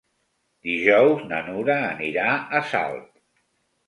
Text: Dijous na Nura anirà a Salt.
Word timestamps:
Dijous 0.69 1.19
na 1.31 1.41
Nura 1.49 1.75
anirà 1.89 2.31
a 2.61 2.63
Salt. 2.71 3.05